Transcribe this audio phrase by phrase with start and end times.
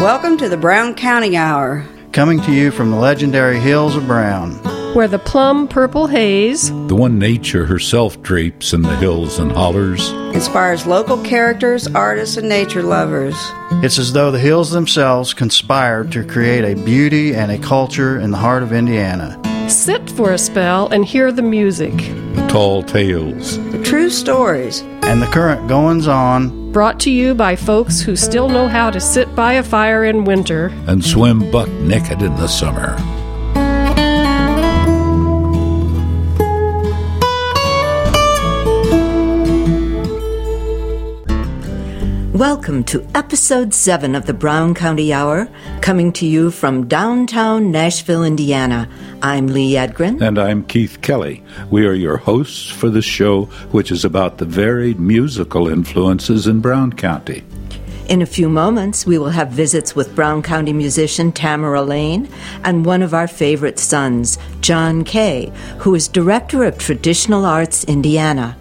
[0.00, 1.84] Welcome to the Brown County Hour.
[2.12, 4.52] Coming to you from the legendary hills of Brown.
[4.94, 10.10] Where the plum purple haze, the one nature herself drapes in the hills and hollers,
[10.34, 13.36] inspires local characters, artists, and nature lovers.
[13.84, 18.30] It's as though the hills themselves conspired to create a beauty and a culture in
[18.30, 19.39] the heart of Indiana.
[19.70, 21.96] Sit for a spell and hear the music.
[21.96, 27.54] The tall tales, the true stories, and the current goings on Brought to you by
[27.54, 31.68] folks who still know how to sit by a fire in winter and swim buck
[31.68, 32.96] naked in the summer.
[42.40, 45.46] Welcome to episode 7 of the Brown County Hour,
[45.82, 48.88] coming to you from downtown Nashville, Indiana.
[49.20, 50.22] I'm Lee Edgren.
[50.22, 51.44] And I'm Keith Kelly.
[51.70, 56.60] We are your hosts for the show, which is about the varied musical influences in
[56.60, 57.44] Brown County.
[58.08, 62.26] In a few moments, we will have visits with Brown County musician Tamara Lane
[62.64, 68.56] and one of our favorite sons, Jon Kay, who is Director of Traditional Arts Indiana.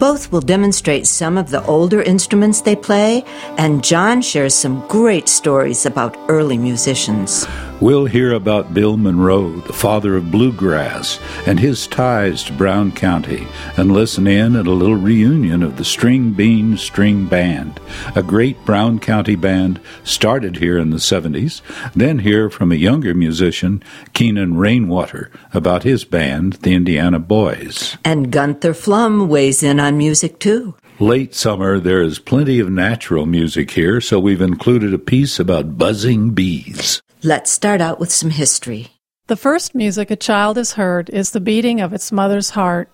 [0.00, 3.22] Both will demonstrate some of the older instruments they play,
[3.58, 7.46] and Jon shares some great stories about early musicians.
[7.80, 13.48] We'll hear about Bill Monroe, the father of bluegrass, and his ties to Brown County,
[13.74, 17.80] and listen in at a little reunion of the String Bean String Band,
[18.14, 21.62] a great Brown County band started here in the 70s,
[21.94, 27.96] then hear from a younger musician, Keenan Rainwater, about his band, the Indiana Boys.
[28.04, 30.74] And Gunther Flum weighs in on music too.
[30.98, 35.78] Late summer, there is plenty of natural music here, so we've included a piece about
[35.78, 37.00] buzzing bees.
[37.22, 38.88] Let's start out with some history.
[39.26, 42.88] The first music a child has heard is the beating of its mother's heart,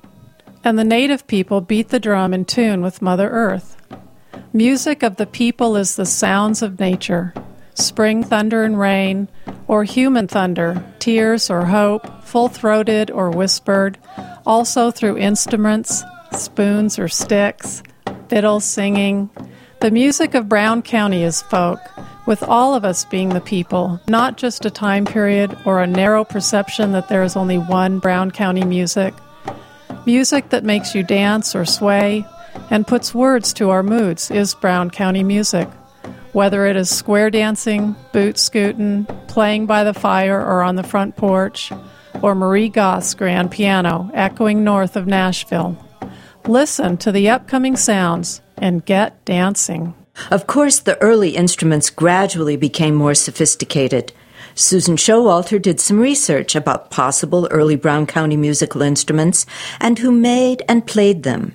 [0.64, 3.76] and the native people beat the drum in tune with Mother Earth.
[4.52, 7.34] Music of the people is the sounds of nature
[7.74, 9.28] spring thunder and rain,
[9.68, 13.96] or human thunder, tears or hope, full throated or whispered,
[14.44, 16.02] also through instruments,
[16.32, 17.82] spoons or sticks,
[18.28, 19.30] fiddle singing.
[19.80, 21.78] The music of Brown County is folk
[22.26, 26.24] with all of us being the people, not just a time period or a narrow
[26.24, 29.12] perception that there is only one Brown County music.
[30.06, 32.24] Music that makes you dance or sway
[32.70, 35.68] and puts words to our moods is Brown County music.
[36.32, 41.16] Whether it is square dancing, boot scooting, playing by the fire or on the front
[41.16, 41.70] porch,
[42.22, 45.76] or Marie Goss grand piano echoing north of Nashville.
[46.48, 49.94] Listen to the upcoming sounds and get dancing.
[50.30, 54.12] Of course, the early instruments gradually became more sophisticated.
[54.54, 59.44] Susan Showalter did some research about possible early Brown County musical instruments
[59.80, 61.52] and who made and played them.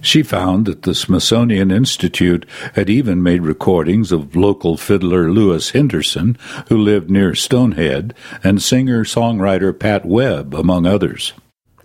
[0.00, 6.36] She found that the Smithsonian Institute had even made recordings of local fiddler Lewis Henderson,
[6.68, 11.34] who lived near Stone Head, and singer songwriter Pat Webb, among others.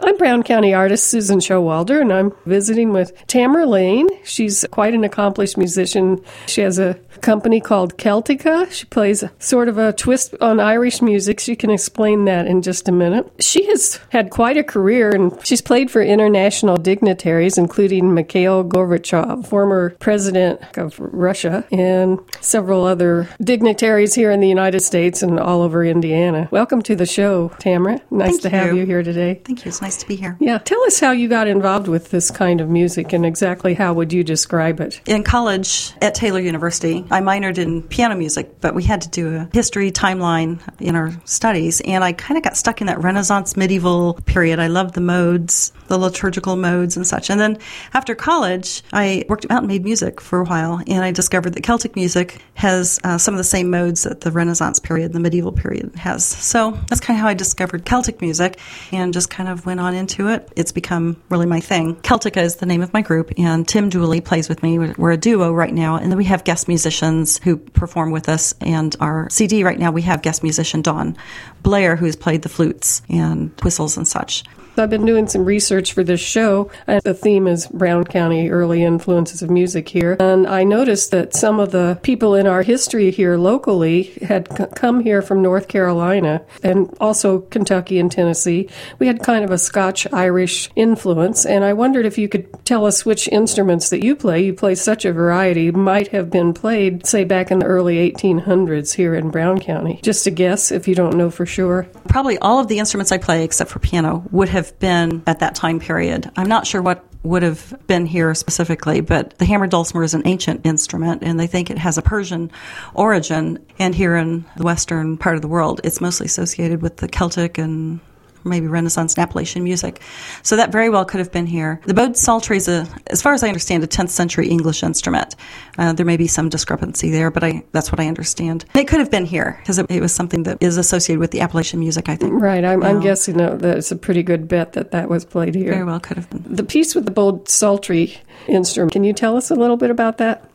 [0.02, 4.08] I'm Brown County artist Susan Showalter, and I'm visiting with Tamara Lane.
[4.24, 6.24] She's quite an accomplished musician.
[6.48, 8.72] She has a company called Celtica.
[8.72, 11.42] She plays sort of a twist on Irish music.
[11.42, 13.30] She can explain that in just a minute.
[13.40, 19.48] She has had quite a career, and she's played for international dignitaries, including Mikhail Gorbachev,
[19.48, 25.62] former president of Russia, and several other dignitaries here in the United States and all
[25.62, 26.48] over Indiana.
[26.52, 28.00] Welcome to the show, Tamara.
[28.10, 28.82] Nice Thank to have you.
[28.82, 29.42] you here today.
[29.44, 29.70] Thank you.
[29.70, 30.38] It's nice nice to be here.
[30.40, 33.92] Yeah, tell us how you got involved with this kind of music and exactly how
[33.94, 35.02] would you describe it?
[35.08, 39.36] In college at Taylor University, I minored in piano music, but we had to do
[39.36, 43.58] a history timeline in our studies, and I kind of got stuck in that Renaissance
[43.58, 44.60] medieval period.
[44.60, 47.32] I loved the modes, the liturgical modes and such.
[47.32, 47.58] And then
[47.96, 51.64] after college, I worked out and made music for a while, and I discovered that
[51.64, 55.52] Celtic music has uh, some of the same modes that the Renaissance period, the medieval
[55.52, 56.24] period has.
[56.24, 58.60] So that's kind of how I discovered Celtic music
[58.92, 61.96] and just kind of went went on into it, it's become really my thing.
[61.98, 64.78] Celtica is the name of my group, and Tim Dooley plays with me.
[64.78, 68.54] We're a duo right now, and then we have guest musicians who perform with us.
[68.62, 71.16] And our CD right now, we have guest musician Don
[71.64, 74.44] Blair, who's played the flutes and whistles and such.
[74.78, 76.72] I've been doing some research for this show.
[76.88, 80.16] And the theme is Brown County early influences of music here.
[80.20, 84.66] And I noticed that some of the people in our history here locally had c-
[84.76, 88.70] come here from North Carolina and also Kentucky and Tennessee.
[89.00, 91.46] We had kind of a Scotch Irish influence.
[91.46, 94.44] And I wondered if you could tell us which instruments that you play.
[94.44, 98.94] You play such a variety, might have been played, say, back in the early 1800s
[98.94, 100.00] here in Brown County.
[100.04, 101.88] Just a guess if you don't know for sure.
[102.08, 105.56] Probably all of the instruments I play, except for piano, would have been at that
[105.56, 106.30] time period.
[106.36, 110.22] I'm not sure what would have been here specifically, but the hammered dulcimer is an
[110.26, 112.52] ancient instrument, and they think it has a Persian
[112.94, 113.66] origin.
[113.78, 117.58] And here in the western part of the world, it's mostly associated with the Celtic
[117.58, 118.00] and
[118.44, 120.02] maybe Renaissance and Appalachian music.
[120.44, 121.82] So that very well could have been here.
[121.86, 125.36] The bowed psaltery is, a, as far as I understand, a 10th century English instrument.
[125.78, 128.66] Uh, there may be some discrepancy there, but I, that's what I understand.
[128.76, 131.42] It could have been here because it, it, was something that is associated with the
[131.42, 132.34] Appalachian music, I think.
[132.34, 132.64] Right.
[132.64, 135.72] I'm, I'm guessing that it's a pretty good bet that that was played here.
[135.72, 136.44] Very well could have been.
[136.48, 140.18] The piece with the bowed psaltery instrument, can you tell us a little bit about
[140.18, 140.50] that?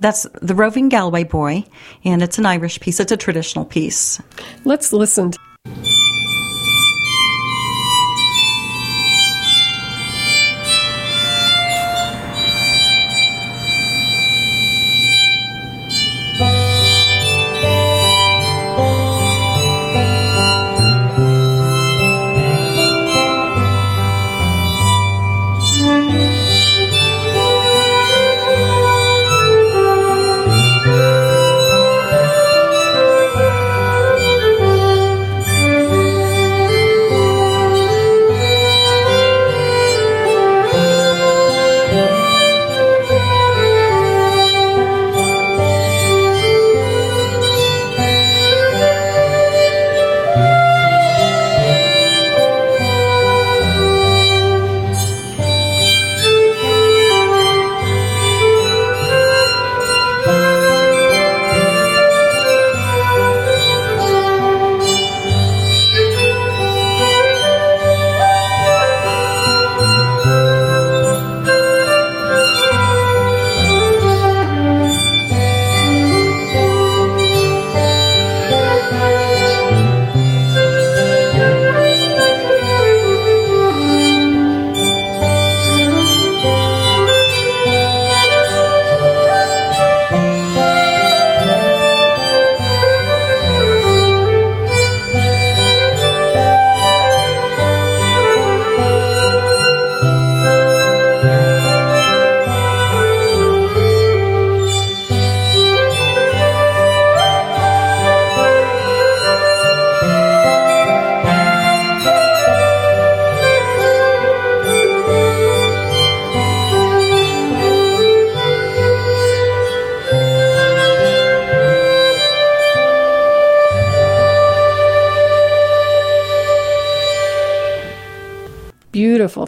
[0.00, 1.64] That's the Roving Galway Boy,
[2.04, 2.98] and it's an Irish piece.
[2.98, 4.20] It's a traditional piece.
[4.64, 5.30] Let's listen.
[5.30, 5.51] Beautiful.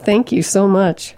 [0.05, 1.15] Thank you so much.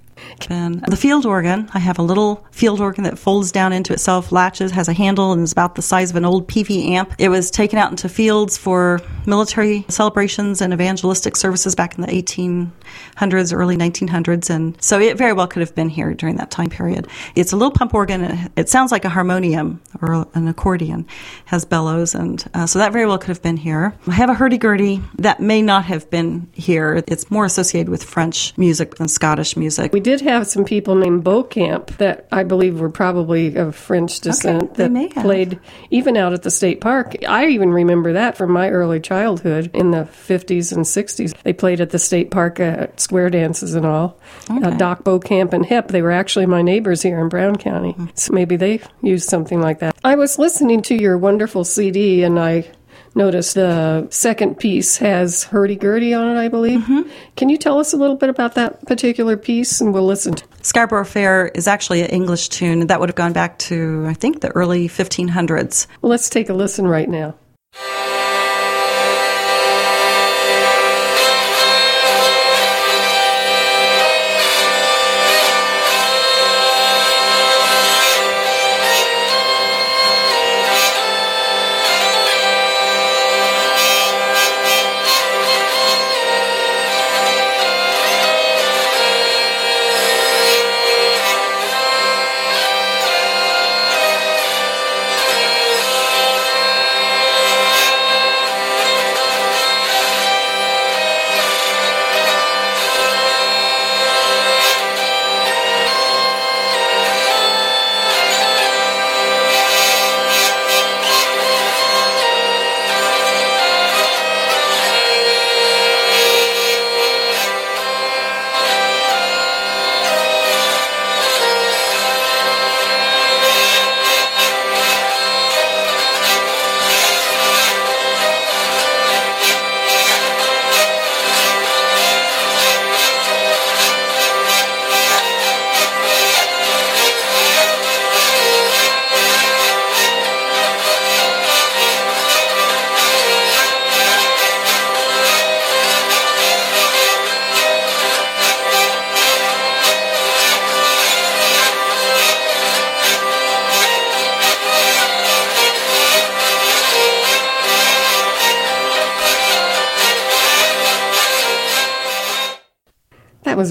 [0.88, 4.72] The field organ, I have a little field organ that folds down into itself, latches,
[4.72, 7.14] has a handle, and is about the size of an old PV amp.
[7.18, 12.08] It was taken out into fields for military celebrations and evangelistic services back in the
[12.08, 16.70] 1800s, early 1900s, and so it very well could have been here during that time
[16.70, 17.08] period.
[17.34, 18.50] It's a little pump organ.
[18.56, 21.06] It sounds like a harmonium or an accordion,
[21.46, 23.94] has bellows, and uh, so that very well could have been here.
[24.06, 27.02] I have a hurdy-gurdy that may not have been here.
[27.06, 29.92] It's more associated with French music than Scottish music.
[29.92, 34.72] We did have some people named Beauchamp that I believe were probably of French descent
[34.72, 35.58] okay, that played
[35.90, 37.14] even out at the state park.
[37.26, 41.34] I even remember that from my early childhood in the 50s and 60s.
[41.42, 44.18] They played at the state park at square dances and all.
[44.50, 44.66] Uh, okay.
[44.66, 47.92] Uh, Doc Beauchamp and Hip, they were actually my neighbors here in Brown County.
[47.92, 48.06] Mm-hmm.
[48.14, 49.96] So maybe they used something like that.
[50.04, 52.70] I was listening to your wonderful CD and I
[53.16, 56.80] notice the second piece has hurdy-gurdy on it, I believe.
[56.80, 57.10] Mm-hmm.
[57.36, 60.34] Can you tell us a little bit about that particular piece, and we'll listen.
[60.34, 64.14] To- Scarborough Fair is actually an English tune that would have gone back to, I
[64.14, 65.86] think, the early 1500s.
[66.02, 67.34] Well, let's take a listen right now.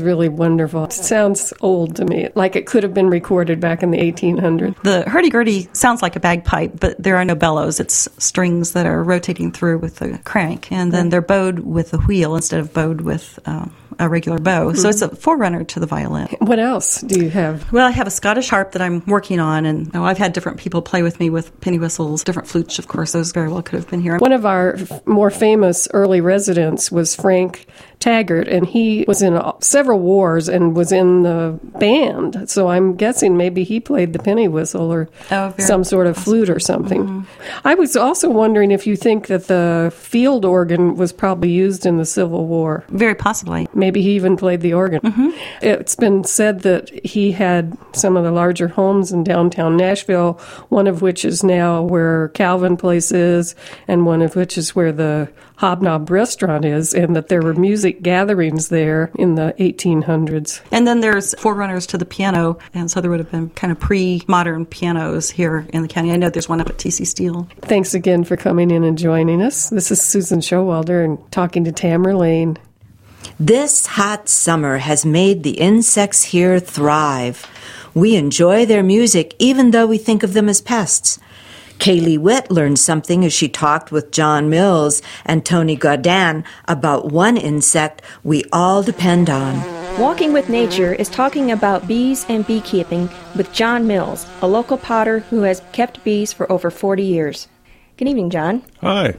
[0.06, 0.86] Really wonderful.
[0.86, 4.82] It sounds old to me, like it could have been recorded back in the 1800s.
[4.84, 7.80] The hurdy-gurdy sounds like a bagpipe, but there are no bellows.
[7.80, 11.98] It's strings that are rotating through with the crank, and then they're bowed with a
[11.98, 14.74] wheel instead of bowed with um, a regular bow.
[14.74, 16.28] So it's a forerunner to the violin.
[16.40, 17.72] What else do you have?
[17.72, 20.60] Well, I have a Scottish harp that I'm working on, and oh, I've had different
[20.60, 23.12] people play with me with penny whistles, different flutes, of course.
[23.12, 24.18] Those very well could have been here.
[24.18, 27.68] One of our f- more famous early residents was Frank
[28.06, 32.50] Taggart, and he was in several wars and was in the band.
[32.50, 36.50] So I'm guessing maybe he played the penny whistle or Oh, some sort of flute
[36.50, 37.04] or something.
[37.04, 37.68] Mm-hmm.
[37.68, 41.98] I was also wondering if you think that the field organ was probably used in
[41.98, 42.84] the Civil War.
[42.90, 43.68] Very possibly.
[43.74, 45.02] Maybe he even played the organ.
[45.02, 45.30] Mm-hmm.
[45.62, 50.34] It's been said that he had some of the larger homes in downtown Nashville,
[50.70, 53.56] one of which is now where Calvin Place is,
[53.88, 58.02] and one of which is where the Hobnob restaurant is, and that there were music
[58.02, 60.62] gatherings there in the 1800s.
[60.72, 61.34] And then there's
[61.66, 65.66] forerunners to the piano, and so there would have been kind of pre-modern pianos here
[65.74, 66.12] in the county.
[66.12, 67.48] I know there's one up at TC Steele.
[67.62, 69.72] Thanks again for coming in and joining us.
[69.72, 72.58] This is Susan Showalter and talking to Tamara Lane.
[73.40, 77.48] This hot summer has made the insects here thrive.
[77.96, 81.18] We enjoy their music even though we think of them as pests.
[81.80, 87.38] Kaylee Witt learned something as she talked with John Mills and Tony Gaudin about one
[87.38, 89.75] insect we all depend on.
[90.00, 95.20] Walking with Nature is talking about bees and beekeeping with John Mills, a local potter
[95.20, 97.48] who has kept bees for over 40 years.
[97.96, 98.62] Good evening, John.
[98.82, 99.16] Hi,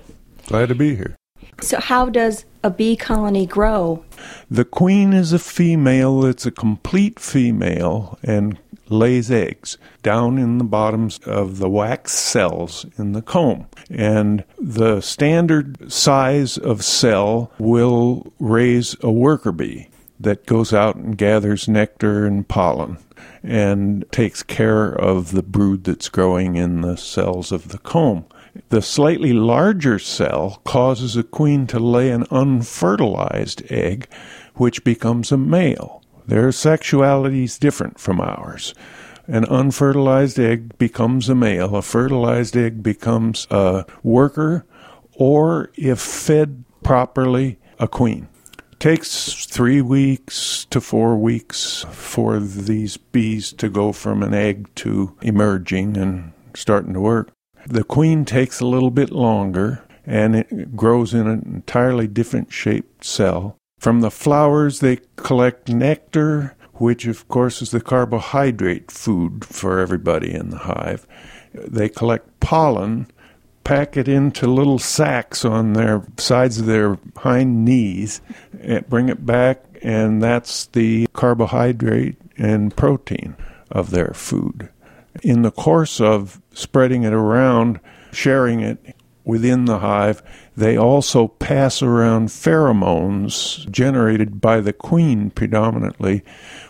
[0.48, 1.16] glad to be here.
[1.62, 4.04] So, how does a bee colony grow?
[4.50, 8.58] The queen is a female it's a complete female and
[8.90, 13.66] lays eggs down in the bottoms of the wax cells in the comb.
[13.88, 21.18] And the standard size of cell will raise a worker bee that goes out and
[21.18, 22.98] gathers nectar and pollen
[23.42, 28.24] and takes care of the brood that's growing in the cells of the comb.
[28.70, 34.08] The slightly larger cell causes a queen to lay an unfertilized egg,
[34.54, 36.02] which becomes a male.
[36.26, 38.74] Their sexuality is different from ours.
[39.28, 44.64] An unfertilized egg becomes a male, a fertilized egg becomes a worker,
[45.14, 48.28] or if fed properly, a queen.
[48.78, 55.16] Takes three weeks to four weeks for these bees to go from an egg to
[55.22, 57.30] emerging and starting to work.
[57.66, 63.04] The queen takes a little bit longer and it grows in an entirely different shaped
[63.04, 63.56] cell.
[63.78, 70.32] From the flowers, they collect nectar, which of course is the carbohydrate food for everybody
[70.32, 71.06] in the hive.
[71.52, 73.08] They collect pollen,
[73.66, 78.20] pack it into little sacks on their sides of their hind knees,
[78.60, 83.36] and bring it back, and that's the carbohydrate and protein
[83.72, 84.68] of their food.
[85.20, 87.80] In the course of spreading it around,
[88.12, 88.94] sharing it
[89.24, 90.22] within the hive,
[90.56, 96.22] they also pass around pheromones generated by the queen predominantly,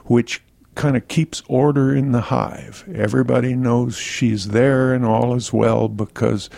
[0.06, 0.42] which
[0.76, 2.84] kind of keeps order in the hive.
[2.94, 6.48] Everybody knows she's there and all is well because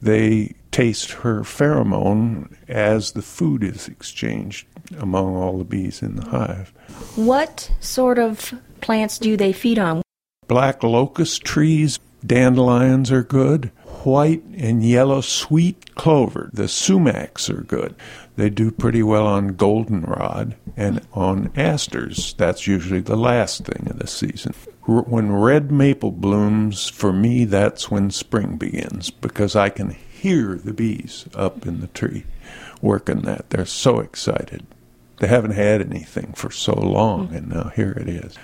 [0.00, 4.66] they taste her pheromone as the food is exchanged
[4.98, 6.72] among all the bees in the hive.
[7.16, 10.02] What sort of plants do they feed on?
[10.48, 13.70] Black locust trees, dandelions are good.
[14.04, 17.94] White and yellow sweet clover, the sumacs are good.
[18.36, 22.34] They do pretty well on goldenrod and on asters.
[22.34, 24.54] That's usually the last thing of the season.
[24.86, 30.72] When red maple blooms, for me, that's when spring begins because I can hear the
[30.72, 32.24] bees up in the tree
[32.80, 33.50] working that.
[33.50, 34.66] They're so excited.
[35.18, 38.34] They haven't had anything for so long, and now here it is.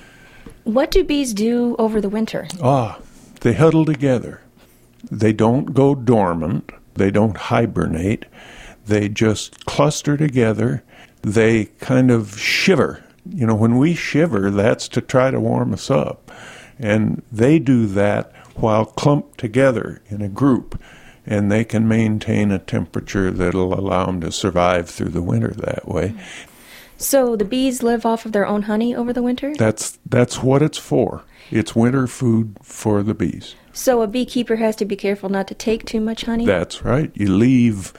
[0.64, 2.46] What do bees do over the winter?
[2.62, 3.00] Ah,
[3.40, 4.40] they huddle together.
[5.10, 6.70] They don't go dormant.
[6.94, 8.26] They don't hibernate.
[8.88, 10.82] They just cluster together.
[11.22, 13.04] They kind of shiver.
[13.30, 16.32] You know, when we shiver, that's to try to warm us up.
[16.78, 20.80] And they do that while clumped together in a group.
[21.26, 25.86] And they can maintain a temperature that'll allow them to survive through the winter that
[25.86, 26.14] way.
[26.96, 29.54] So, the bees live off of their own honey over the winter?
[29.54, 31.22] That's that's what it's for.
[31.50, 33.54] It's winter food for the bees.
[33.72, 36.44] So, a beekeeper has to be careful not to take too much honey?
[36.44, 37.12] That's right.
[37.14, 37.92] You leave,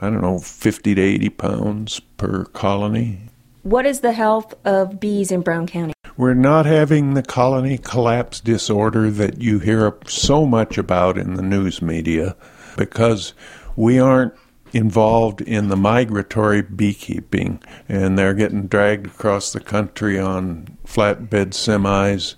[0.00, 3.30] I don't know, 50 to 80 pounds per colony.
[3.62, 5.92] What is the health of bees in Brown County?
[6.16, 11.42] We're not having the colony collapse disorder that you hear so much about in the
[11.42, 12.36] news media
[12.76, 13.34] because
[13.76, 14.34] we aren't
[14.72, 22.34] involved in the migratory beekeeping, and they're getting dragged across the country on flatbed semis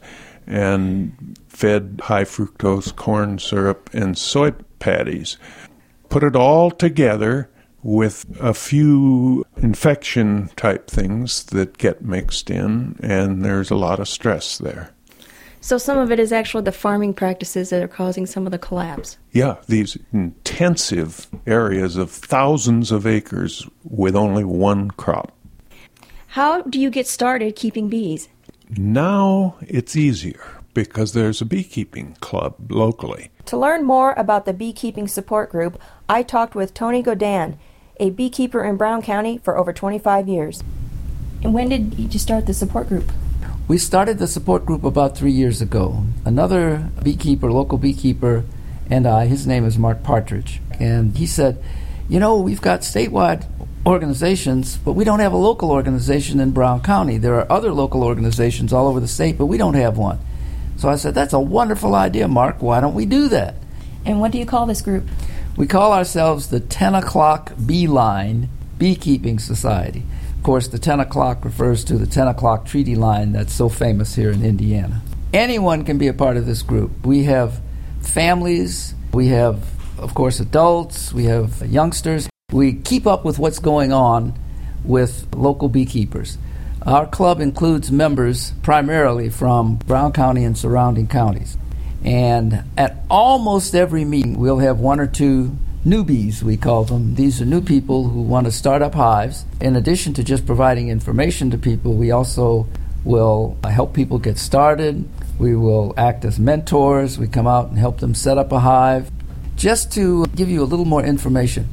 [0.46, 5.36] and fed high fructose corn syrup and soy patties.
[6.10, 7.48] Put it all together
[7.82, 14.08] with a few infection type things that get mixed in, and there's a lot of
[14.08, 14.92] stress there.
[15.62, 18.58] So some of it is actually the farming practices that are causing some of the
[18.58, 19.18] collapse.
[19.30, 25.32] Yeah, these intensive areas of thousands of acres with only one crop.
[26.28, 28.28] How do you get started keeping bees?
[28.70, 33.30] Now it's easier because there's a beekeeping club locally.
[33.46, 37.56] To learn more about the beekeeping support group, I talked with Tony Gaudin,
[38.00, 40.64] a beekeeper in Brown County for over 25 years.
[41.44, 43.12] And when did you start the support group?
[43.68, 46.02] We started the support group about three years ago.
[46.24, 48.44] Another beekeeper, local beekeeper,
[48.90, 51.62] and I, his name is Mark Partridge, and he said,
[52.08, 53.46] You know, we've got statewide
[53.86, 57.18] organizations, but we don't have a local organization in Brown County.
[57.18, 60.18] There are other local organizations all over the state, but we don't have one.
[60.76, 62.60] So I said, That's a wonderful idea, Mark.
[62.62, 63.54] Why don't we do that?
[64.04, 65.04] And what do you call this group?
[65.56, 70.04] We call ourselves the 10 o'clock beeline beekeeping society.
[70.36, 74.14] Of course, the 10 o'clock refers to the 10 o'clock treaty line that's so famous
[74.14, 75.02] here in Indiana.
[75.34, 77.04] Anyone can be a part of this group.
[77.04, 77.60] We have
[78.00, 79.62] families, we have,
[79.98, 82.28] of course, adults, we have youngsters.
[82.52, 84.34] We keep up with what's going on
[84.82, 86.38] with local beekeepers.
[86.86, 91.58] Our club includes members primarily from Brown County and surrounding counties.
[92.04, 97.14] And at almost every meeting, we'll have one or two newbies, we call them.
[97.14, 99.44] These are new people who want to start up hives.
[99.60, 102.68] In addition to just providing information to people, we also
[103.04, 105.08] will help people get started.
[105.38, 107.18] We will act as mentors.
[107.18, 109.10] We come out and help them set up a hive.
[109.56, 111.68] Just to give you a little more information,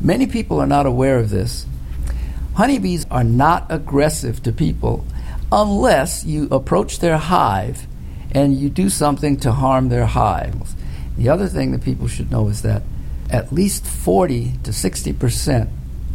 [0.00, 1.66] many people are not aware of this.
[2.54, 5.04] Honeybees are not aggressive to people
[5.50, 7.86] unless you approach their hive
[8.32, 10.74] and you do something to harm their hives.
[11.16, 12.82] The other thing that people should know is that
[13.30, 15.70] at least 40 to 60 percent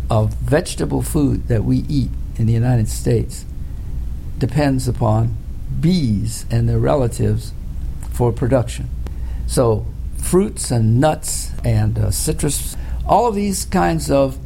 [0.09, 3.45] of vegetable food that we eat in the United States
[4.37, 5.37] depends upon
[5.79, 7.53] bees and their relatives
[8.11, 8.89] for production.
[9.47, 9.85] So,
[10.17, 14.37] fruits and nuts and uh, citrus, all of these kinds of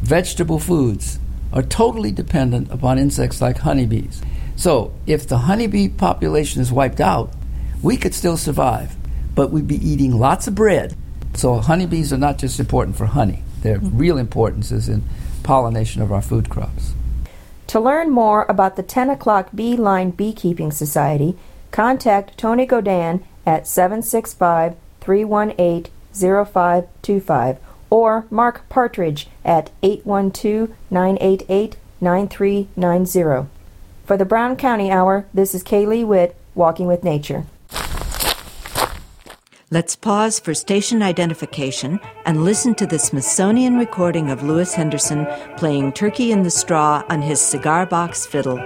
[0.00, 1.18] vegetable foods
[1.52, 4.22] are totally dependent upon insects like honeybees.
[4.60, 7.32] So, if the honeybee population is wiped out,
[7.80, 8.94] we could still survive,
[9.34, 10.94] but we'd be eating lots of bread.
[11.32, 13.96] So, honeybees are not just important for honey, their mm-hmm.
[13.96, 15.02] real importance is in
[15.44, 16.92] pollination of our food crops.
[17.68, 21.38] To learn more about the 10 o'clock Bee Line Beekeeping Society,
[21.70, 27.56] contact Tony Gaudin at 765 318 0525
[27.88, 33.59] or Mark Partridge at 812 988 9390.
[34.10, 37.46] For the Brown County Hour, this is Kaylee Witt, Walking with Nature.
[39.70, 45.92] Let's pause for station identification and listen to the Smithsonian recording of Lewis Henderson playing
[45.92, 48.58] Turkey in the Straw on his cigar box fiddle.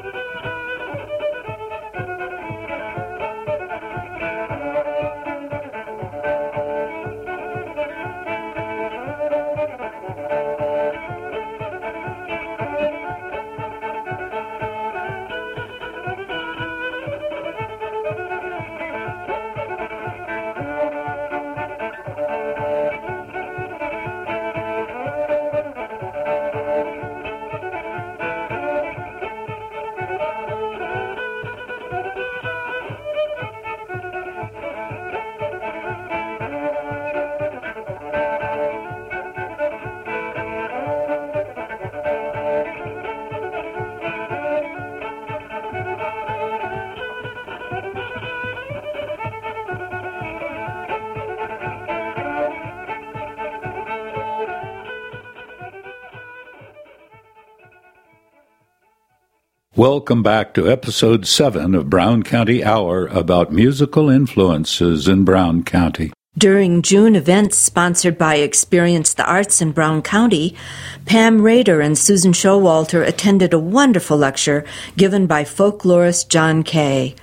[59.84, 66.10] Welcome back to episode 7 of Brown County Hour about musical influences in Brown County.
[66.38, 70.56] During June events sponsored by Experience the Arts in Brown County,
[71.04, 74.64] Pam Raider and Susan Showalter attended a wonderful lecture
[74.96, 77.14] given by folklorist Jon Kay.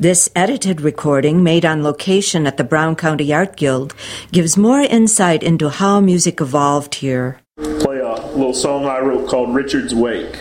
[0.00, 3.94] This edited recording, made on location at the Brown County Art Guild,
[4.32, 7.38] gives more insight into how music evolved here.
[7.78, 10.36] Play a little song I wrote called Richard's Wake.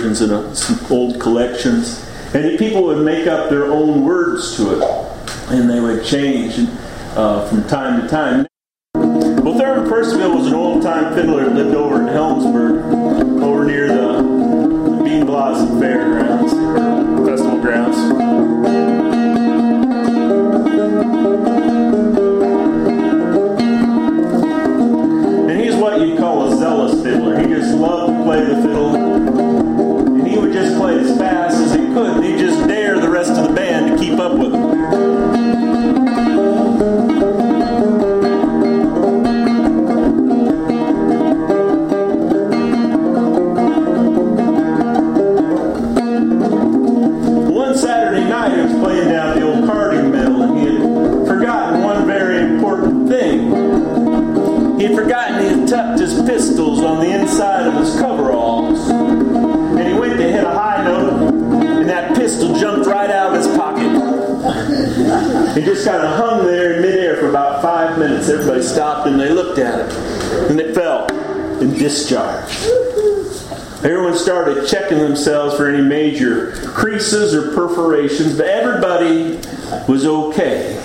[0.00, 2.06] Versions uh, some old collections.
[2.34, 4.82] And people would make up their own words to it
[5.50, 6.54] and they would change
[7.16, 8.49] uh, from time to time.
[55.02, 58.88] Forgotten he had tucked his pistols on the inside of his coveralls.
[58.90, 61.32] And he went to hit a high note,
[61.62, 63.80] and that pistol jumped right out of his pocket.
[65.56, 68.28] It just kind of hung there in midair for about five minutes.
[68.28, 70.50] Everybody stopped and they looked at it.
[70.50, 71.06] And it fell
[71.60, 72.66] and discharged.
[73.82, 79.40] Everyone started checking themselves for any major creases or perforations, but everybody
[79.90, 80.84] was okay.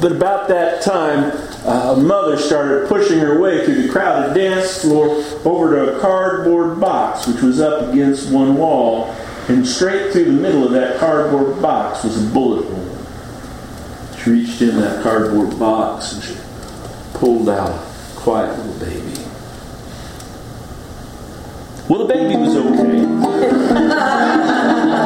[0.00, 1.32] But about that time,
[1.64, 5.08] uh, a mother started pushing her way through the crowded dance floor
[5.44, 9.06] over to a cardboard box which was up against one wall,
[9.48, 12.98] and straight through the middle of that cardboard box was a bullet hole.
[14.18, 16.36] She reached in that cardboard box and she
[17.14, 19.18] pulled out a quiet little baby.
[21.88, 24.58] Well, the baby was okay.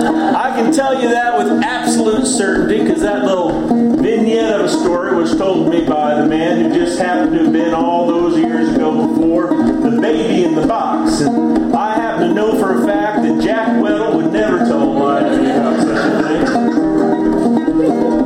[0.07, 5.15] I can tell you that with absolute certainty because that little vignette of a story
[5.17, 8.39] was told to me by the man who just happened to have been all those
[8.39, 11.21] years ago before the baby in the box.
[11.21, 14.85] And I happen to know for a fact that Jack Weddle would never tell a
[14.85, 16.47] lie to about such a thing.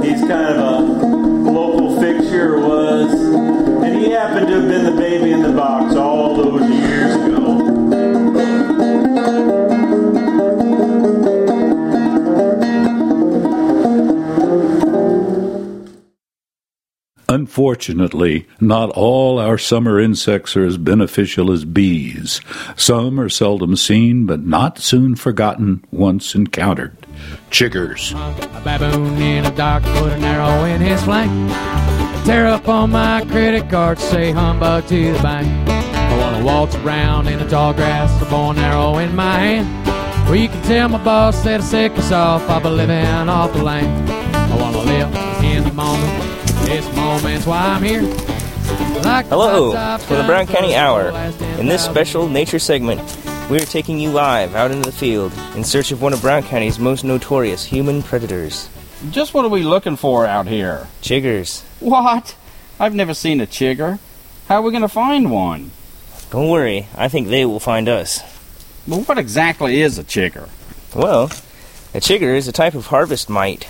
[0.02, 5.32] He's kind of a local fixture, was, and he happened to have been the baby
[5.32, 6.79] in the box all those years
[17.50, 22.40] Unfortunately, not all our summer insects are as beneficial as bees.
[22.76, 26.96] Some are seldom seen, but not soon forgotten once encountered.
[27.50, 28.12] Chiggers.
[28.56, 31.32] A baboon in a dock put an arrow in his flank.
[32.24, 35.48] Tear up on my credit card, say humbug to the bank.
[35.68, 39.86] I wanna waltz around in the tall grass, a bow and arrow in my hand.
[40.26, 43.52] Well, you can tell my boss that I sick us off, I'll be living off
[43.52, 44.08] the land.
[44.08, 46.39] I wanna live in the moment,
[46.70, 48.02] this moment's why I'm here.
[49.02, 51.10] Like Hello, the for the Brown County Hour.
[51.58, 53.00] In this special nature segment,
[53.50, 56.44] we are taking you live out into the field in search of one of Brown
[56.44, 58.68] County's most notorious human predators.
[59.10, 60.86] Just what are we looking for out here?
[61.02, 61.62] Chiggers.
[61.80, 62.36] What?
[62.78, 63.98] I've never seen a chigger.
[64.46, 65.72] How are we going to find one?
[66.30, 68.20] Don't worry, I think they will find us.
[68.86, 70.48] Well, what exactly is a chigger?
[70.94, 71.24] Well,
[71.94, 73.66] a chigger is a type of harvest mite.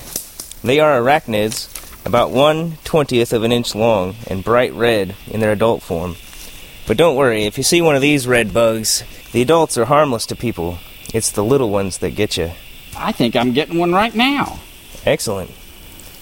[0.62, 5.52] They are arachnids, about one twentieth of an inch long and bright red in their
[5.52, 6.16] adult form.
[6.86, 10.26] But don't worry, if you see one of these red bugs, the adults are harmless
[10.26, 10.78] to people.
[11.14, 12.52] It's the little ones that get you.
[12.96, 14.58] I think I'm getting one right now.
[15.06, 15.50] Excellent.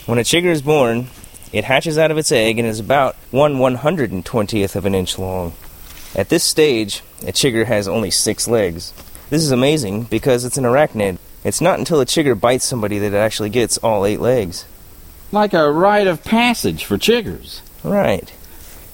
[0.06, 1.08] When a chigger is born,
[1.52, 4.84] it hatches out of its egg and is about one one hundred and twentieth of
[4.84, 5.54] an inch long.
[6.14, 8.92] At this stage, a chigger has only six legs.
[9.30, 11.18] This is amazing because it's an arachnid.
[11.44, 14.64] It's not until a chigger bites somebody that it actually gets all eight legs.
[15.30, 17.60] Like a rite of passage for chiggers.
[17.84, 18.32] Right.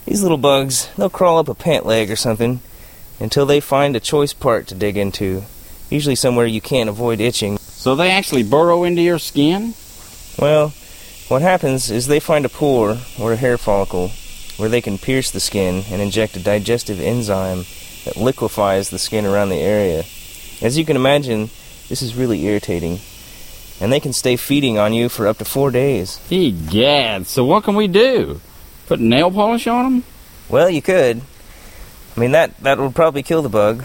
[0.05, 2.61] These little bugs, they'll crawl up a pant leg or something,
[3.21, 5.45] until they find a choice part to dig into,
[5.91, 7.57] usually somewhere you can't avoid itching.
[7.59, 9.75] So they actually burrow into your skin?
[10.37, 10.75] Well,
[11.29, 14.11] what happens is they find a pore or a hair follicle
[14.57, 17.65] where they can pierce the skin and inject a digestive enzyme
[18.05, 20.05] that liquefies the skin around the area.
[20.61, 21.51] As you can imagine,
[21.89, 22.99] this is really irritating.
[23.81, 26.21] And they can stay feeding on you for up to four days.
[26.31, 28.41] Egad, so what can we do?
[28.87, 30.05] Put nail polish on them?
[30.49, 31.21] Well, you could.
[32.17, 33.85] I mean, that, that would probably kill the bug.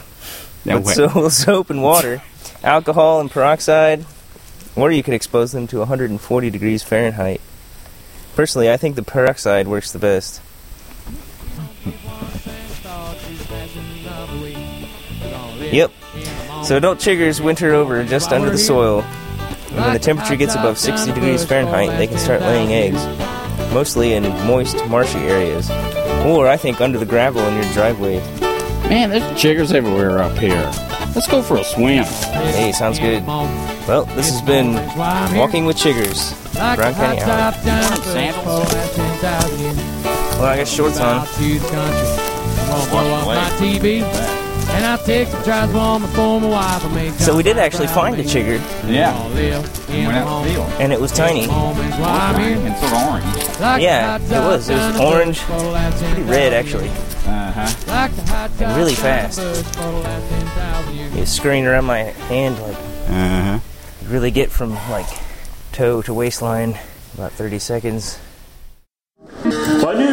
[0.66, 0.94] No But way.
[0.94, 2.22] so soap and water,
[2.64, 4.06] alcohol and peroxide,
[4.76, 7.42] or you could expose them to 140 degrees Fahrenheit.
[8.36, 10.42] Personally, I think the peroxide works the best.
[15.72, 15.92] Yep.
[16.64, 19.04] So adult chiggers winter over just under the soil.
[19.72, 23.04] And when the temperature gets above 60 degrees Fahrenheit, they can start laying eggs,
[23.74, 25.70] mostly in moist, marshy areas.
[26.26, 28.18] Or I think under the gravel in your driveway.
[28.90, 30.72] Man, there's chiggers everywhere up here.
[31.16, 32.04] Let's go for a swim.
[32.04, 33.26] Hey, sounds good.
[33.88, 34.74] Well, this has been
[35.38, 36.34] Walking with Chiggers,
[36.76, 37.52] Brown County Hour.
[40.40, 41.26] Well, I got shorts on.
[43.26, 44.39] my TV.
[44.72, 48.16] And I take the transformer for my wife and make So we did actually find
[48.20, 48.60] a chigger.
[48.88, 49.14] Yeah.
[49.90, 50.70] Went out the field.
[50.80, 51.48] And it was tiny.
[51.50, 53.82] And sort of orange.
[53.82, 54.70] Yeah, it was.
[54.70, 56.90] It was orange, pretty red actually,
[57.28, 58.08] Uh-huh.
[58.60, 59.40] and really fast.
[59.40, 62.78] It was scurrying around my hand like
[63.10, 63.60] Uh-huh.
[64.08, 65.08] really get from like
[65.74, 66.78] toe to waistline
[67.16, 68.18] about 30 seconds.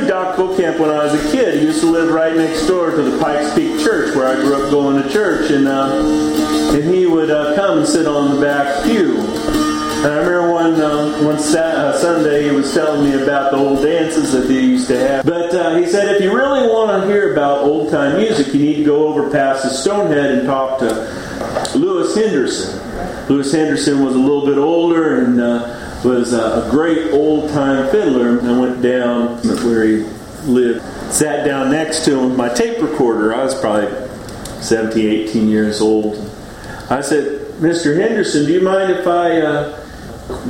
[0.06, 1.58] I Doc Beauchamp when I was a kid.
[1.58, 4.54] He used to live right next door to the Pikes Peak Church where I grew
[4.54, 8.40] up going to church, and uh, and he would uh, come and sit on the
[8.40, 9.16] back pew.
[9.18, 13.56] And I remember one uh, one sa- uh, Sunday he was telling me about the
[13.56, 15.26] old dances that they used to have.
[15.26, 18.60] But uh, he said if you really want to hear about old time music, you
[18.60, 23.26] need to go over past the Stone Head and talk to Lewis Henderson.
[23.28, 28.40] Lewis Henderson was a little bit older and uh, was a great old time fiddler.
[28.40, 30.04] I went down where he
[30.44, 30.82] lived,
[31.12, 33.34] sat down next to him with my tape recorder.
[33.34, 33.88] I was probably
[34.62, 36.16] 17, 18 years old.
[36.88, 37.96] I said, Mr.
[37.96, 39.86] Henderson, do you mind if I uh,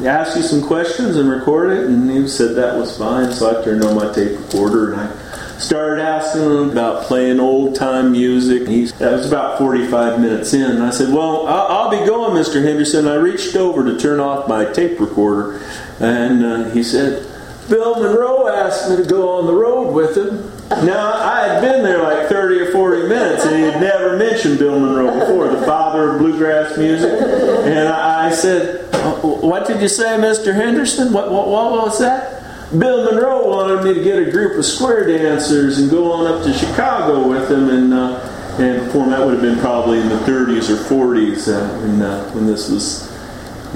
[0.05, 1.85] ask you some questions and record it?
[1.87, 3.33] And he said that was fine.
[3.33, 5.26] So I turned on my tape recorder and I
[5.59, 8.69] started asking about playing old time music.
[8.69, 10.71] He, that was about 45 minutes in.
[10.71, 12.63] And I said, Well, I'll, I'll be going, Mr.
[12.63, 13.07] Henderson.
[13.09, 15.63] I reached over to turn off my tape recorder,
[16.01, 17.27] and uh, he said,
[17.69, 20.53] Bill Monroe asked me to go on the road with him.
[20.85, 24.59] Now, I had been there like 30 or 40 minutes, and he had never mentioned
[24.59, 27.11] Bill Monroe before, the father of bluegrass music.
[27.13, 28.93] And I said,
[29.23, 30.55] What did you say, Mr.
[30.55, 31.13] Henderson?
[31.13, 32.36] What, what, what was that?
[32.73, 36.43] Bill Monroe wanted me to get a group of square dancers and go on up
[36.43, 38.19] to Chicago with him and uh,
[38.59, 39.11] and perform.
[39.11, 42.69] That would have been probably in the 30s or 40s uh, when, uh, when this
[42.69, 43.09] was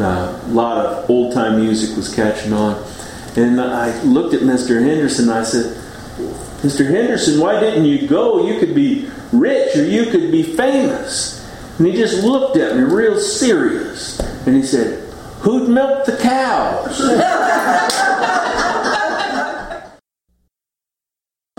[0.01, 2.85] uh, a lot of old time music was catching on.
[3.37, 4.83] And I looked at Mr.
[4.83, 5.77] Henderson and I said,
[6.63, 6.85] Mr.
[6.85, 8.45] Henderson, why didn't you go?
[8.45, 11.39] You could be rich or you could be famous.
[11.79, 15.07] And he just looked at me real serious and he said,
[15.43, 17.01] Who'd milk the cows?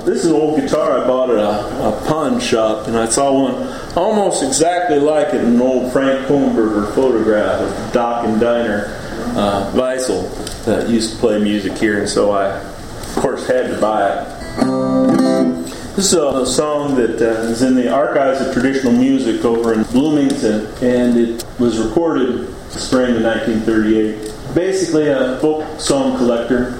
[0.05, 3.31] This is an old guitar I bought at a, a pawn shop, and I saw
[3.31, 8.97] one almost exactly like it in an old Frank Hohenberger photograph of Doc and Diner
[9.35, 10.23] uh, Weissel
[10.65, 15.65] that used to play music here, and so I, of course, had to buy it.
[15.95, 19.71] This is a, a song that uh, is in the Archives of Traditional Music over
[19.71, 24.55] in Bloomington, and it was recorded spring of 1938.
[24.55, 26.79] Basically, a folk song collector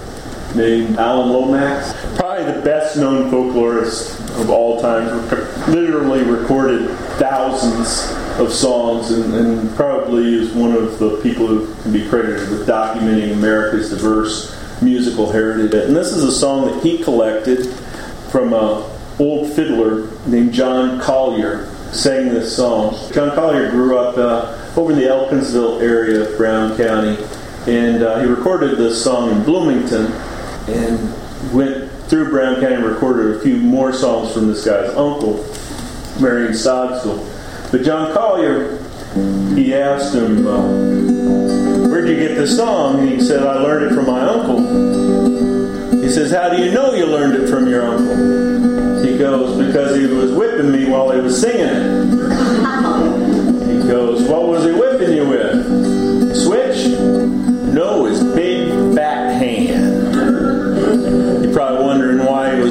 [0.55, 2.00] named Alan Lomax.
[2.41, 5.29] Probably the best known folklorist of all time.
[5.71, 11.93] Literally recorded thousands of songs and, and probably is one of the people who can
[11.93, 15.71] be credited with documenting America's diverse musical heritage.
[15.85, 17.67] And this is a song that he collected
[18.31, 22.97] from a old fiddler named John Collier sang this song.
[23.13, 27.23] John Collier grew up uh, over in the Elkinsville area of Brown County
[27.67, 30.07] and uh, he recorded this song in Bloomington
[30.67, 35.35] and went through Brown County recorded a few more songs from this guy's uncle,
[36.19, 37.25] Marion Sogsville.
[37.71, 38.79] But John Collier,
[39.55, 43.07] he asked him, uh, Where'd you get this song?
[43.07, 44.59] He said, I learned it from my uncle.
[46.01, 49.05] He says, How do you know you learned it from your uncle?
[49.05, 51.83] He goes, Because he was whipping me while he was singing it.
[53.71, 56.35] He goes, What was he whipping you with?
[56.35, 56.87] Switch?
[57.73, 60.13] No, his big fat hand.
[61.41, 61.90] You're probably he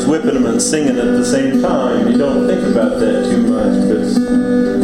[0.07, 2.11] whipping them and singing at the same time.
[2.11, 3.99] You don't think about that too much, but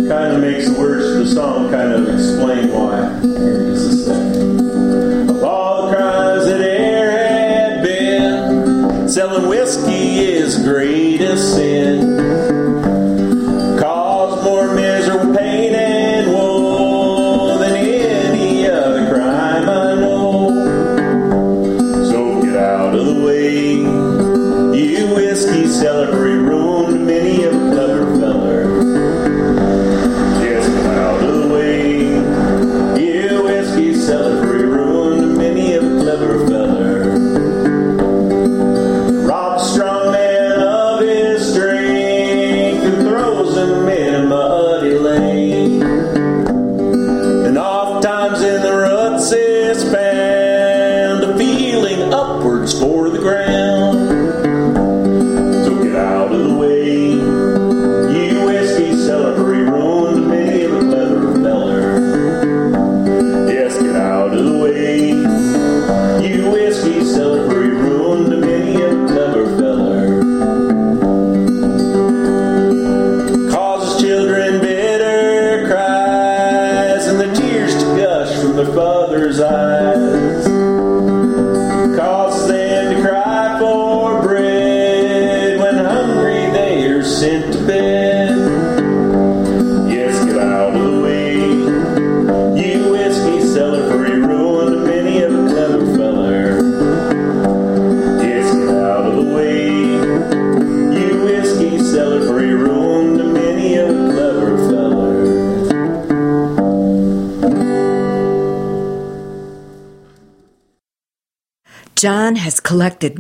[0.02, 3.00] it kind of makes the words to the song kind of explain why.
[5.28, 12.15] Of all the crimes that e'er had been, selling whiskey is greatest sin.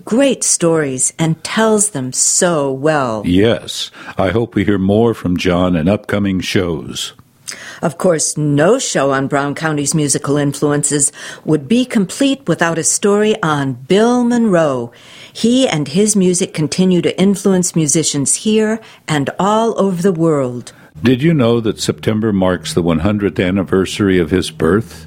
[0.04, 3.22] Great stories and tells them so well.
[3.26, 7.12] Yes, I hope we hear more from John in upcoming shows.
[7.82, 11.12] Of course, no show on Brown County's musical influences
[11.44, 14.92] would be complete without a story on Bill Monroe.
[15.32, 20.72] He and his music continue to influence musicians here and all over the world.
[21.02, 25.06] Did you know that September marks the 100th anniversary of his birth?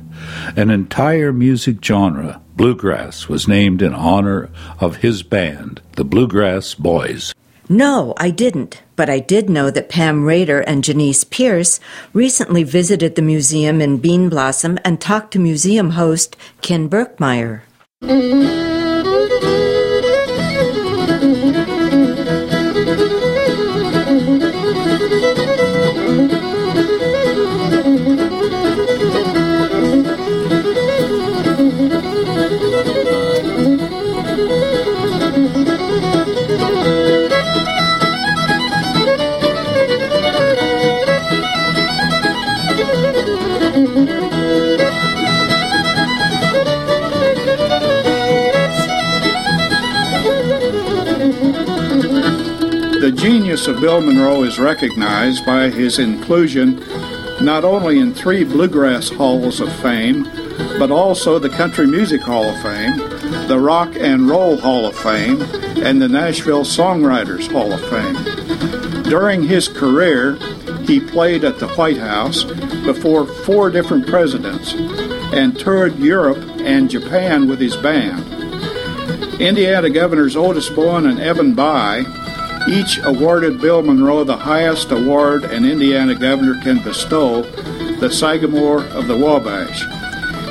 [0.56, 4.50] An entire music genre, bluegrass, was named in honor
[4.82, 7.34] of his band, the Bluegrass Boys.
[7.70, 11.80] No, I didn't, but I did know that Pam Raider and Janice Pierce
[12.12, 17.62] recently visited the museum in Bean Blossom and talked to museum host Ken Berkmeyer.
[53.20, 56.82] genius of Bill Monroe is recognized by his inclusion
[57.42, 60.24] not only in three Bluegrass Halls of Fame,
[60.80, 62.98] but also the Country Music Hall of Fame,
[63.50, 65.42] the Rock and Roll Hall of Fame,
[65.84, 69.04] and the Nashville Songwriters Hall of Fame.
[69.04, 70.36] During his career,
[70.86, 72.46] he played at the White House
[72.86, 74.74] before four different presidents
[75.34, 78.24] and toured Europe and Japan with his band.
[79.42, 82.19] Indiana Governors Otis Bowen and Evan Bayh
[82.68, 87.44] each awarded Bill Monroe the highest award an Indiana governor can bestow,
[88.00, 89.86] the Sagamore of the Wabash.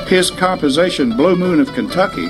[0.09, 2.29] His composition, Blue Moon of Kentucky,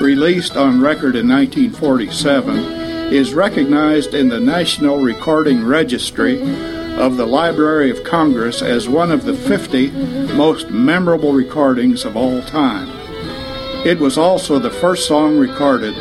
[0.00, 6.40] released on record in 1947, is recognized in the National Recording Registry
[6.96, 9.90] of the Library of Congress as one of the 50
[10.34, 12.88] most memorable recordings of all time.
[13.86, 15.94] It was also the first song recorded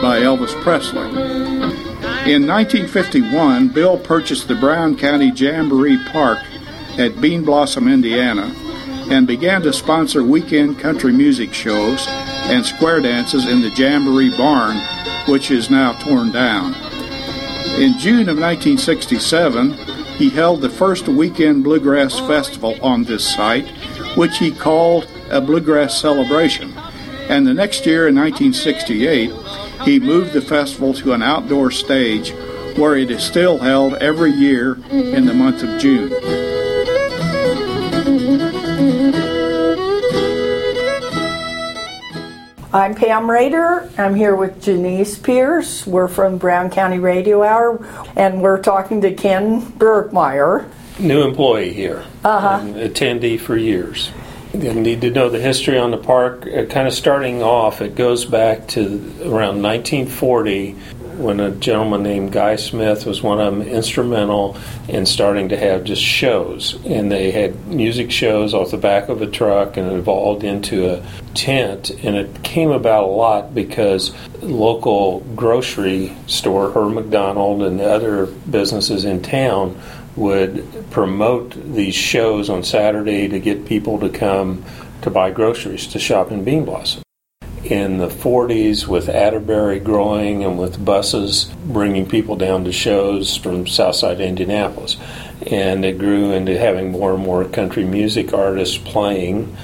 [0.00, 1.35] by Elvis Presley.
[2.26, 6.40] In 1951, Bill purchased the Brown County Jamboree Park
[6.98, 8.52] at Bean Blossom, Indiana,
[9.08, 12.04] and began to sponsor weekend country music shows
[12.48, 14.76] and square dances in the Jamboree Barn,
[15.28, 16.74] which is now torn down.
[17.80, 19.74] In June of 1967,
[20.16, 23.68] he held the first weekend bluegrass festival on this site,
[24.16, 26.76] which he called a bluegrass celebration.
[27.28, 29.30] And the next year, in 1968,
[29.84, 32.32] he moved the festival to an outdoor stage
[32.76, 36.12] where it is still held every year in the month of June.
[42.72, 43.90] I'm Pam Raider.
[43.96, 45.86] I'm here with Janice Pierce.
[45.86, 50.68] We're from Brown County Radio Hour, and we're talking to Ken Bergmeyer.
[50.98, 52.58] New employee here, Uh-huh.
[52.74, 54.10] attendee for years.
[54.56, 56.46] Need to know the history on the park.
[56.46, 58.86] Uh, kind of starting off, it goes back to
[59.20, 60.72] around 1940
[61.18, 64.56] when a gentleman named Guy Smith was one of them instrumental
[64.88, 66.78] in starting to have just shows.
[66.86, 70.90] And they had music shows off the back of a truck and it evolved into
[70.90, 71.02] a
[71.34, 71.90] tent.
[71.90, 78.26] And it came about a lot because local grocery store, Herb McDonald, and the other
[78.26, 79.80] businesses in town
[80.16, 84.64] would promote these shows on Saturday to get people to come
[85.02, 87.02] to buy groceries to shop in Bean Blossom
[87.64, 93.66] in the 40s with Atterbury growing and with buses bringing people down to shows from
[93.66, 94.96] Southside Indianapolis.
[95.50, 99.54] And it grew into having more and more country music artists playing.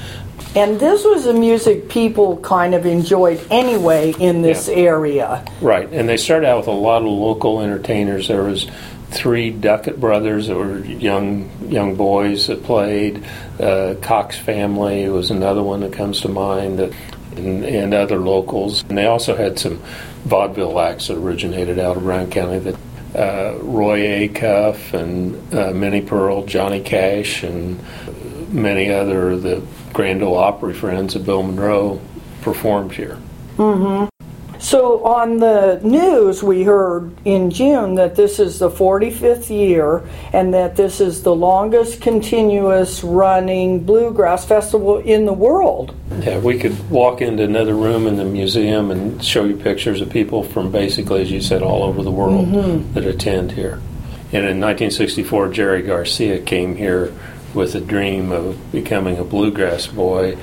[0.55, 4.75] And this was the music people kind of enjoyed anyway in this Yeah.
[4.75, 5.45] area.
[5.63, 8.29] Right, and they started out with a lot of local entertainers.
[8.29, 8.67] There was
[9.13, 13.25] three Duckett brothers that were young young boys that played.
[13.61, 16.79] Uh, Cox family was another one that comes to mind.
[16.79, 16.93] That
[17.37, 18.83] and, and other locals.
[18.85, 19.79] And they also had some
[20.25, 22.59] vaudeville acts that originated out of Brown County.
[22.59, 22.77] That
[23.15, 27.79] uh, Roy Acuff and uh, Minnie Pearl, Johnny Cash, and
[28.53, 32.01] many other the Grand Ole Opry friends of Bill Monroe
[32.43, 33.17] performed here.
[33.57, 34.07] hmm
[34.63, 40.55] So on the news, we heard in June that this is the 45th year and
[40.55, 45.97] that this is the longest continuous running bluegrass festival in the world.
[46.21, 50.11] Yeah, we could walk into another room in the museum and show you pictures of
[50.11, 52.95] people from basically, as you said, all over the world Mhm.
[52.95, 53.81] that attend here.
[54.33, 57.13] And in 1964, Jerry Garcia came here
[57.53, 60.37] with a dream of becoming a bluegrass boy,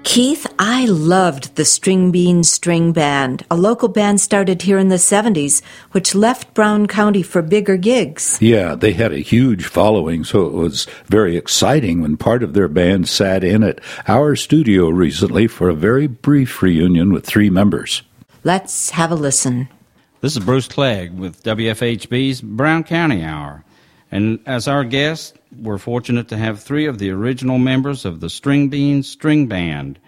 [0.09, 4.95] Keith, I loved the String Bean String Band, a local band started here in the
[4.95, 8.39] 70s, which left Brown County for bigger gigs.
[8.41, 12.67] Yeah, they had a huge following, so it was very exciting when part of their
[12.67, 18.01] band sat in at our studio recently for a very brief reunion with three members.
[18.43, 19.69] Let's have a listen.
[20.21, 23.63] This is Bruce Clegg with WFHB's Brown County Hour.
[24.11, 28.29] And as our guest, we're fortunate to have three of the original members of the
[28.29, 29.99] String Bean String Band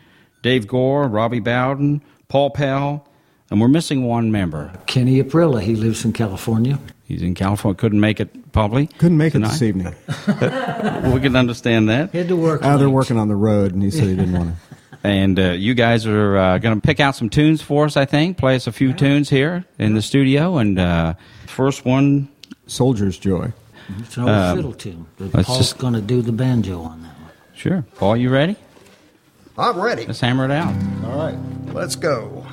[0.41, 3.08] Dave Gore, Robbie Bowden, Paul Pell,
[3.52, 4.72] and we're missing one member.
[4.88, 5.62] Kenny Aprilla.
[5.62, 6.80] He lives in California.
[7.04, 8.88] He's in California, couldn't make it probably.
[8.88, 9.49] Couldn't make tonight.
[9.49, 9.93] it this evening.
[11.14, 12.12] we can understand that.
[12.12, 12.64] Had to work.
[12.64, 14.56] Uh, they're working on the road, and he said he didn't want to.
[15.04, 18.06] And uh, you guys are uh, going to pick out some tunes for us, I
[18.06, 18.38] think.
[18.38, 20.60] Play us a few tunes here in the studio.
[20.60, 21.16] And uh,
[21.47, 22.30] first one
[22.68, 23.52] Soldier's Joy.
[24.00, 25.06] It's an old Um, fiddle tune.
[25.18, 27.08] But let's Paul's just- going to do the banjo on that.
[27.20, 27.32] One.
[27.54, 27.86] Sure.
[27.98, 28.56] Paul, you ready?
[29.58, 30.06] I'm ready.
[30.06, 30.74] Let's hammer it out.
[31.06, 31.38] All right,
[31.74, 32.46] let's go.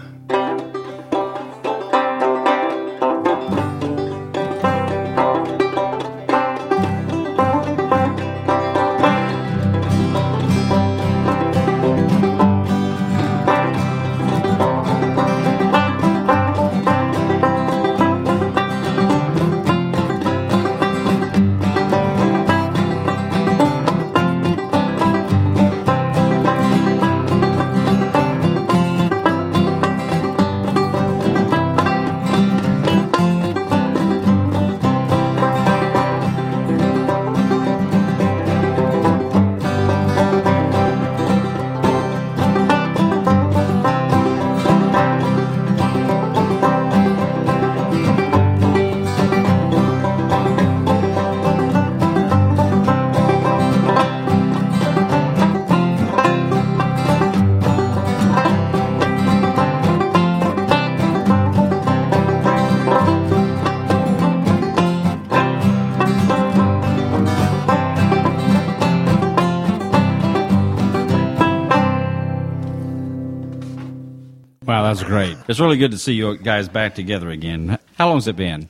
[75.49, 77.78] It's really good to see you guys back together again.
[77.96, 78.68] How long has it been?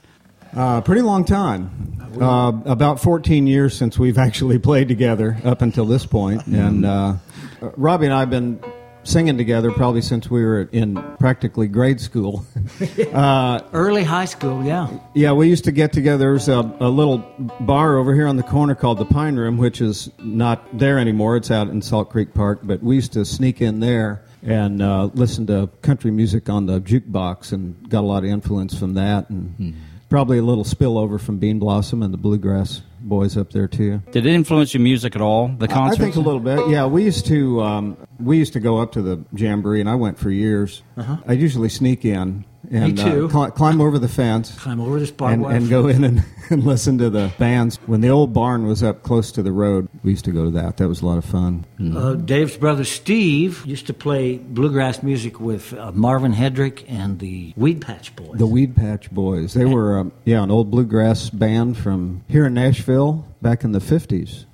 [0.55, 1.99] Uh, pretty long time.
[2.20, 6.47] Uh, about 14 years since we've actually played together up until this point.
[6.47, 7.14] And uh,
[7.61, 8.62] Robbie and I have been
[9.03, 12.47] singing together probably since we were in practically grade school.
[13.12, 14.89] uh, Early high school, yeah.
[15.14, 16.18] yeah, we used to get together.
[16.18, 17.18] There's a, a little
[17.59, 21.37] bar over here on the corner called the Pine Room, which is not there anymore.
[21.37, 22.61] It's out in Salt Creek Park.
[22.62, 26.81] But we used to sneak in there and uh, listen to country music on the
[26.81, 29.29] jukebox and got a lot of influence from that.
[29.31, 29.75] And
[30.09, 34.03] probably a little spillover from Bean Blossom and the Bluegrass boys up there, too.
[34.11, 35.49] Did it influence your music at all?
[35.49, 36.01] The I concerts?
[36.01, 36.69] think a little bit.
[36.69, 39.95] Yeah, we used to um, we used to go up to the jamboree, and I
[39.95, 40.83] went for years.
[40.97, 41.19] Uh-huh.
[41.27, 43.27] I usually sneak in and Me too.
[43.27, 46.05] Uh, cli- climb over the fence, Climb over this barbed and, wire and go in
[46.05, 47.77] and, and listen to the bands.
[47.87, 50.51] When the old barn was up close to the road, we used to go to
[50.53, 50.77] that.
[50.79, 51.64] That was a lot of fun.
[51.81, 57.53] Uh, Dave's brother Steve used to play bluegrass music with uh, Marvin Hedrick and the
[57.57, 58.39] Weed Patch Boys.
[58.39, 59.55] The Weed Patch Boys.
[59.55, 63.81] They were um, yeah an old bluegrass band from here in Nashville back in the
[63.81, 64.47] fifties.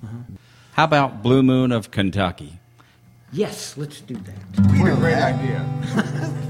[0.72, 2.58] How about Blue Moon of Kentucky?
[3.32, 4.78] Yes, let's do that.
[4.80, 6.40] What a great idea.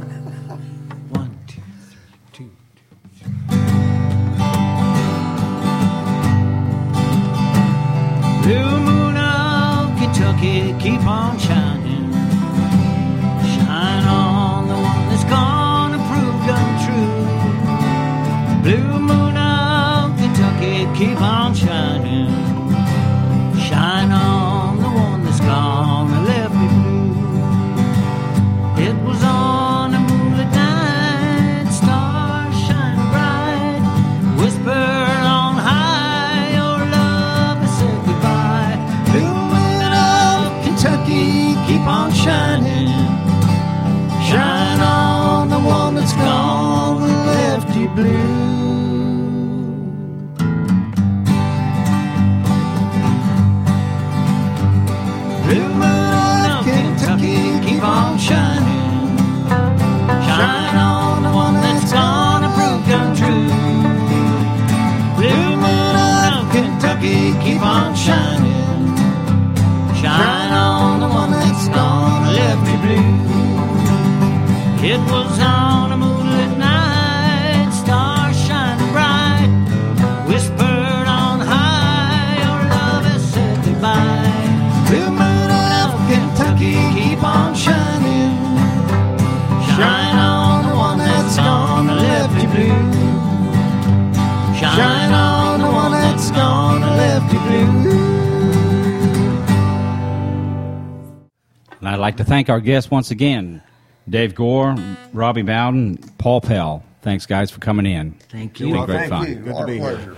[102.04, 103.62] like to thank our guests once again
[104.06, 104.76] Dave Gore,
[105.14, 106.84] Robbie Bowden, Paul Pell.
[107.00, 108.12] Thanks, guys, for coming in.
[108.28, 108.66] Thank you.
[108.66, 109.34] It's been great fun.
[109.42, 110.14] Good to be here.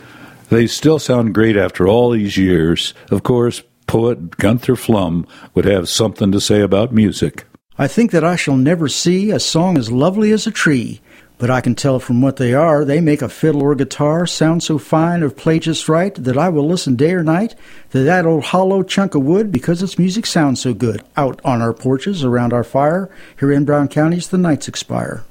[0.48, 2.92] They still sound great after all these years.
[3.12, 7.44] Of course, poet Gunther Flum would have something to say about music.
[7.78, 11.00] I think that I shall never see a song as lovely as a tree,
[11.38, 14.62] but I can tell from what they are, they make a fiddle or guitar sound
[14.62, 17.54] so fine or play just right that I will listen day or night
[17.90, 21.60] to that old hollow chunk of wood because its music sounds so good out on
[21.60, 25.24] our porches around our fire here in Brown County as the nights expire.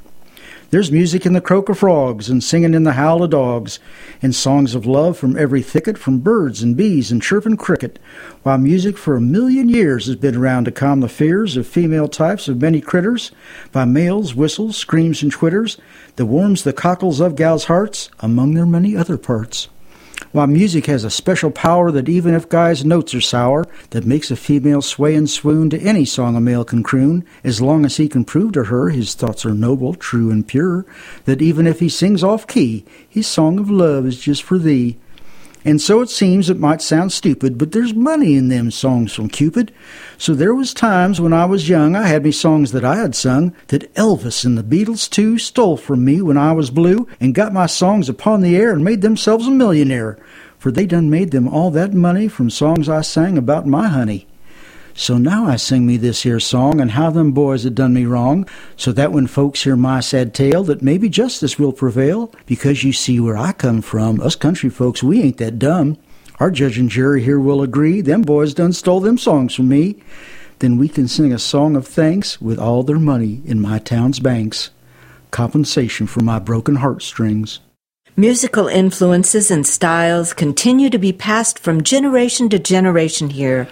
[0.72, 3.80] There's music in the croak of frogs and singing in the howl of dogs,
[4.22, 8.00] and songs of love from every thicket, from birds and bees and chirping cricket,
[8.42, 12.08] while music for a million years has been around to calm the fears of female
[12.08, 13.32] types of many critters,
[13.72, 15.78] by males' whistles, screams, and twitters,
[16.16, 19.70] that warms the cockles of gals' hearts, among their many other parts.
[20.32, 24.32] While music has a special power that even if guys' notes are sour, that makes
[24.32, 27.98] a female sway and swoon to any song a male can croon, as long as
[27.98, 30.86] he can prove to her his thoughts are noble, true, and pure,
[31.26, 34.98] that even if he sings off key, his song of love is just for thee.
[35.66, 39.30] And so it seems it might sound stupid, but there's money in them songs from
[39.30, 39.74] Cupid.
[40.16, 43.16] So there was times when I was young, I had me songs that I had
[43.16, 47.34] sung that Elvis and the Beatles too stole from me when I was blue and
[47.34, 50.20] got my songs upon the air and made themselves a millionaire.
[50.60, 54.28] For they done made them all that money from songs I sang about my honey.
[54.98, 58.06] So now I sing me this here song and how them boys had done me
[58.06, 62.86] wrong, so that when folks hear my sad tale, that maybe justice will prevail, because
[62.86, 65.98] you see where I come from, us country folks, we ain't that dumb.
[66.40, 70.02] Our judge and jury here will agree, them boys done stole them songs from me.
[70.60, 74.22] Then we can sing a song of thanks with all their money in my town's
[74.22, 74.70] banks.
[75.30, 77.60] Compensation for my broken heartstrings.
[78.16, 83.68] Musical influences and styles continue to be passed from generation to generation here.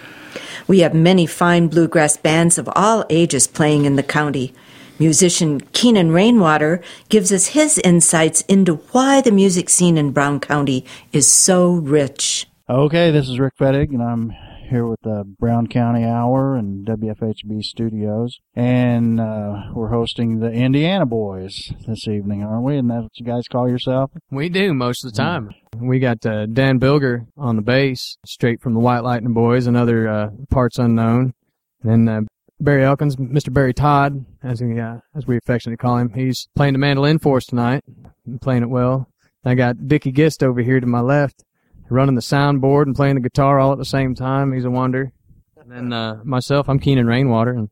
[0.66, 4.54] We have many fine bluegrass bands of all ages playing in the county.
[4.98, 10.84] Musician Keenan Rainwater gives us his insights into why the music scene in Brown County
[11.12, 12.46] is so rich.
[12.68, 14.30] Okay, this is Rick Fettig, and I'm
[14.64, 21.06] here with the Brown County Hour and WFHB Studios, and uh, we're hosting the Indiana
[21.06, 22.76] Boys this evening, aren't we?
[22.76, 24.10] And that's what you guys call yourself?
[24.30, 25.54] We do most of the time.
[25.78, 29.76] We got uh, Dan Bilger on the bass, straight from the White Lightning Boys, and
[29.76, 31.34] other uh, parts unknown.
[31.82, 32.20] And then uh,
[32.60, 33.52] Barry Elkins, Mr.
[33.52, 37.36] Barry Todd, as we uh, as we affectionately call him, he's playing the mandolin for
[37.36, 37.84] us tonight,
[38.26, 39.08] and playing it well.
[39.44, 41.44] I got Dickie Gist over here to my left,
[41.90, 44.52] running the soundboard and playing the guitar all at the same time.
[44.52, 45.12] He's a wonder.
[45.56, 47.68] And then uh, myself, I'm Keenan Rainwater, and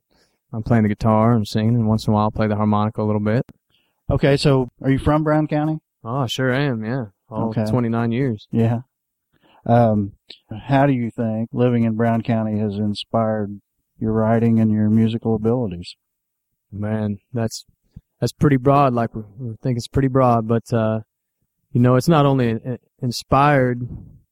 [0.53, 3.03] I'm playing the guitar and singing, and once in a while I'll play the harmonica
[3.03, 3.45] a little bit.
[4.11, 5.79] Okay, so are you from Brown County?
[6.05, 7.07] Oh, I sure am, yeah.
[7.31, 7.65] All Okay.
[7.65, 8.47] 29 years.
[8.51, 8.81] Yeah.
[9.65, 10.13] Um,
[10.67, 13.61] how do you think living in Brown County has inspired
[13.99, 15.95] your writing and your musical abilities?
[16.73, 17.65] Man, that's
[18.21, 18.93] that's pretty broad.
[18.95, 21.01] Like we, we think it's pretty broad, but uh,
[21.73, 23.83] you know, it's not only uh, inspired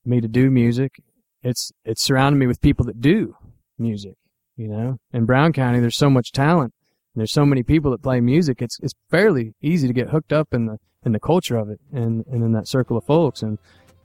[0.05, 1.03] me to do music.
[1.43, 3.35] It's it's surrounded me with people that do
[3.79, 4.15] music.
[4.57, 6.75] You know, in Brown County, there's so much talent.
[7.15, 8.61] There's so many people that play music.
[8.61, 11.81] It's it's fairly easy to get hooked up in the in the culture of it
[11.93, 13.43] and and in that circle of folks.
[13.43, 13.59] And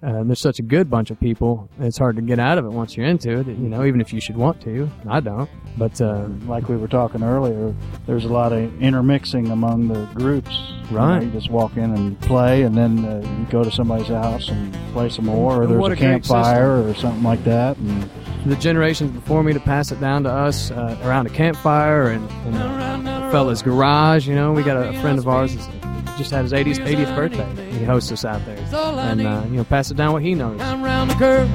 [0.06, 1.68] uh, there's such a good bunch of people.
[1.80, 3.48] It's hard to get out of it once you're into it.
[3.48, 4.88] You know, even if you should want to.
[5.10, 5.50] I don't.
[5.78, 7.74] But uh, like we were talking earlier,
[8.06, 10.52] there's a lot of intermixing among the groups.
[10.52, 11.24] You know, Right.
[11.24, 14.72] You, just walk in and play, and then uh, you go to somebody's house and
[14.94, 17.76] play some more, or there's a a campfire or something like that.
[17.78, 18.08] And
[18.46, 22.30] the generations before me to pass it down to us uh, around a campfire and,
[22.46, 24.28] and a, a fella's garage.
[24.28, 25.85] You know, we got a, a friend of ours that's
[26.18, 27.72] just had his 80th, 80th birthday.
[27.72, 30.60] He hosts us out there, and uh, you know, pass it down what he knows.
[30.62, 31.50] I'm round the curve,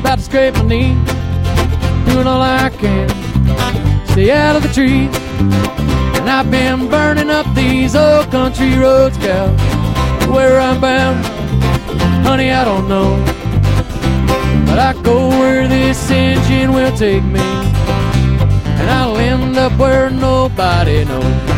[0.00, 0.94] about to scrape my knee,
[2.12, 3.08] doing all I can,
[4.08, 5.14] stay out of the trees.
[6.18, 9.48] And I've been burning up these old country roads, gal.
[10.32, 11.24] Where I'm bound,
[12.26, 13.16] honey, I don't know.
[14.66, 21.04] But I go where this engine will take me, and I'll end up where nobody
[21.04, 21.57] knows.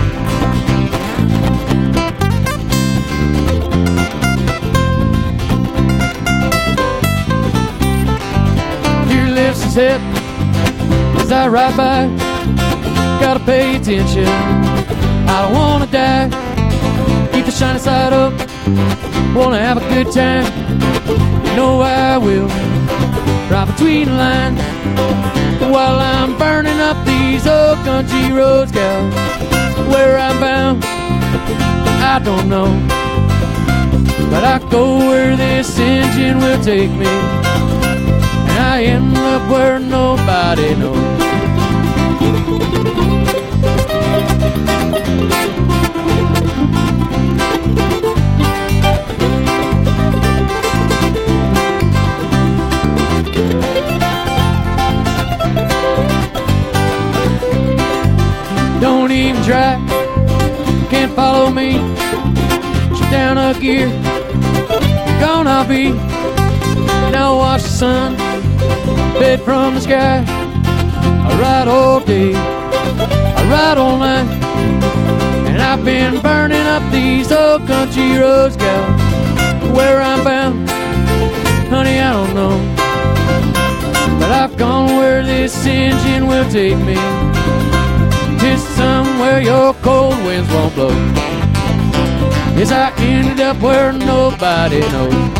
[9.75, 10.01] Deer lifts his head
[11.21, 12.07] as I ride by.
[13.21, 14.27] Gotta pay attention.
[15.29, 16.29] I don't wanna die.
[17.33, 18.33] Keep the shiny side up.
[19.35, 20.47] Wanna have a good time.
[21.45, 22.49] You know I will.
[23.51, 24.61] Right between the lines.
[25.61, 29.11] While I'm burning up these old country roads, gal.
[29.91, 32.68] Where I'm bound, I don't know.
[34.31, 37.50] But I go where this engine will take me.
[38.61, 40.97] I end up where nobody knows.
[58.81, 59.77] Don't even try,
[60.91, 61.73] can't follow me.
[62.97, 63.89] Shut down a gear,
[65.19, 65.93] gonna be.
[67.11, 68.30] Now watch the sun
[69.18, 70.25] bed from the sky.
[70.27, 74.29] I ride all day, I ride all night,
[75.49, 78.85] and I've been burning up these old country roads, gal.
[79.75, 80.68] Where I'm bound,
[81.71, 82.57] honey, I don't know,
[84.18, 86.97] but I've gone where this engine will take me.
[88.41, 90.89] To somewhere your cold winds won't blow.
[92.57, 95.39] Yes, I ended up where nobody knows.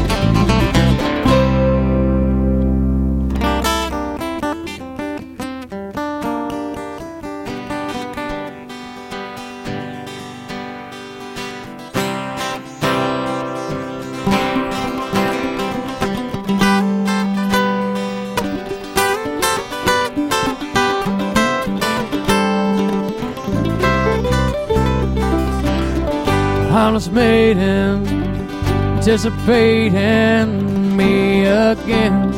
[29.11, 32.31] Anticipating me again.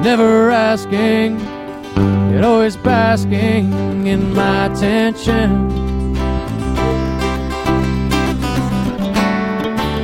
[0.00, 1.40] Never asking,
[2.30, 5.70] yet always basking in my attention.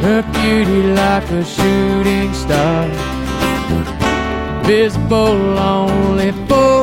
[0.02, 2.88] Her beauty like a shooting star,
[4.64, 6.79] visible only for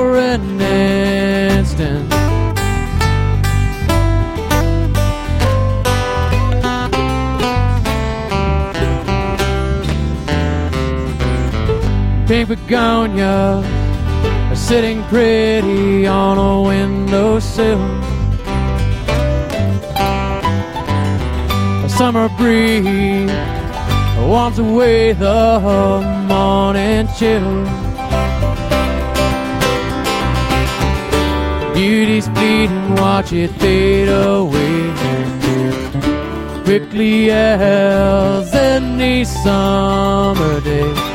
[12.28, 13.64] pink begonia,
[14.50, 17.82] are sitting pretty on a windowsill.
[21.86, 23.32] A summer breeze
[24.28, 27.64] warms away the morning chill.
[31.74, 34.94] Beauty's fleeting, watch it fade away
[36.66, 41.07] quickly as any summer day.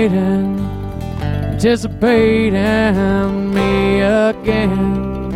[0.00, 0.58] Maiden,
[1.52, 2.54] anticipating
[3.52, 5.28] me again.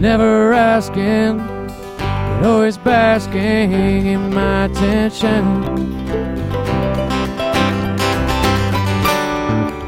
[0.00, 5.44] Never asking, but always basking in my attention.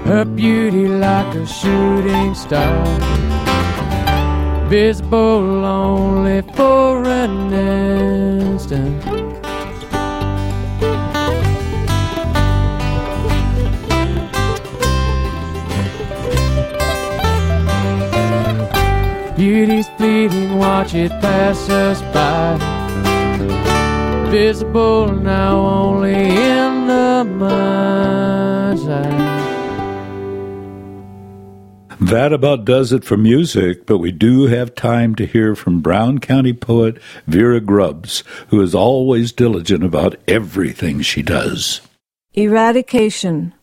[0.07, 2.85] Her beauty like a shooting star,
[4.69, 9.04] visible only for an instant.
[19.55, 22.59] Beauty's fleeting, watch it pass us by.
[24.29, 29.15] Visible now only in the mind's eye.
[32.01, 36.19] That about does it for music, but we do have time to hear from Brown
[36.19, 36.99] County poet
[37.29, 41.81] Vera Grubbs, who is always diligent about everything she does.
[42.33, 43.55] Eradication.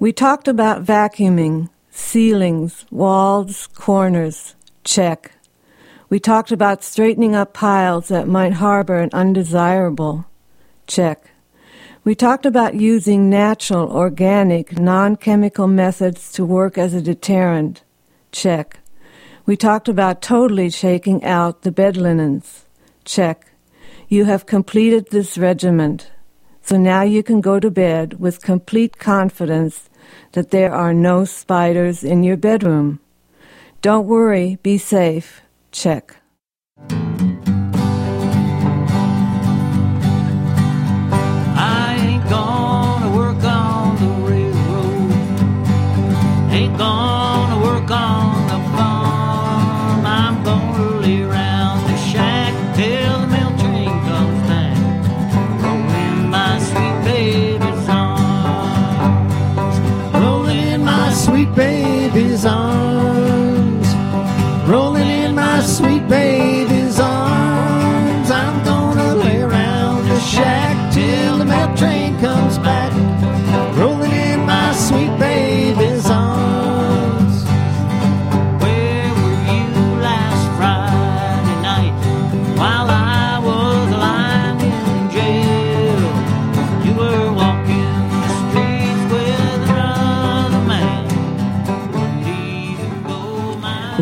[0.00, 4.56] We talked about vacuuming, ceilings, walls, corners.
[4.82, 5.35] Check.
[6.08, 10.26] We talked about straightening up piles that might harbor an undesirable.
[10.86, 11.30] Check.
[12.04, 17.82] We talked about using natural, organic, non chemical methods to work as a deterrent.
[18.30, 18.78] Check.
[19.46, 22.66] We talked about totally shaking out the bed linens.
[23.04, 23.46] Check.
[24.08, 26.12] You have completed this regiment.
[26.62, 29.90] So now you can go to bed with complete confidence
[30.32, 33.00] that there are no spiders in your bedroom.
[33.82, 35.42] Don't worry, be safe.
[35.76, 36.16] Check.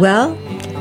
[0.05, 0.35] Well,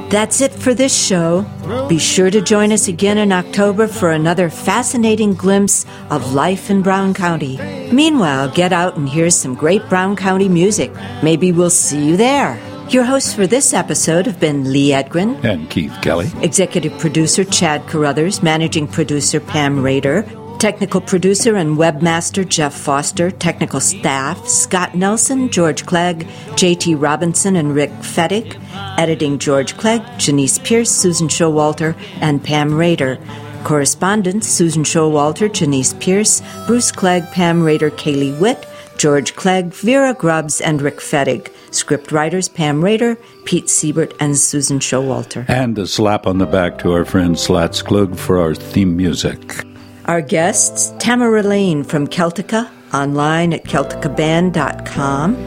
[0.10, 1.46] that's it for this show.
[1.88, 6.82] Be sure to join us again in October for another fascinating glimpse of life in
[6.82, 7.58] Brown County.
[7.90, 10.92] Meanwhile, get out and hear some great Brown County music.
[11.24, 12.60] Maybe we'll see you there.
[12.90, 16.30] Your hosts for this episode have been Lee Edgren, And Keith Kelly.
[16.42, 20.24] Executive Producer Chad Carruthers, Managing Producer Pam Raider,
[20.64, 27.76] Technical Producer and Webmaster Jeff Foster, Technical Staff Scott Nelson, George Clegg, JT Robinson, and
[27.76, 28.58] Rick Fettig,
[28.98, 33.20] Editing George Clegg, Janice Pierce, Susan Showalter, and Pam Raider.
[33.66, 38.66] Correspondents Susan Showalter, Janice Pierce, Bruce Clegg, Pam Raider, Kaylee Witt,
[38.98, 41.52] George Clegg, Vera Grubbs, and Rick Fettig.
[41.72, 45.44] Script writers Pam Raider, Pete Siebert, and Susan Showalter.
[45.50, 49.66] And a slap on the back to our friend Slats Klug for our theme music.
[50.06, 55.38] Our guests, Tamara Lane from Celtica, online at celticaband.com.